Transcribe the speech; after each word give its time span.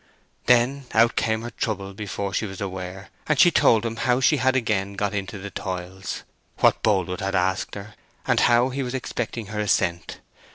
Then 0.47 0.85
out 0.93 1.15
came 1.15 1.43
her 1.43 1.51
trouble 1.51 1.93
before 1.93 2.33
she 2.33 2.47
was 2.47 2.59
aware; 2.59 3.09
and 3.27 3.39
she 3.39 3.51
told 3.51 3.85
him 3.85 3.97
how 3.97 4.19
she 4.19 4.37
had 4.37 4.55
again 4.55 4.93
got 4.93 5.13
into 5.13 5.37
the 5.37 5.51
toils; 5.51 6.23
what 6.57 6.81
Boldwood 6.81 7.19
had 7.21 7.35
asked 7.35 7.75
her, 7.75 7.93
and 8.25 8.39
how 8.39 8.69
he 8.69 8.81
was 8.81 8.95
expecting 8.95 9.45
her 9.53 9.59
assent. 9.59 10.17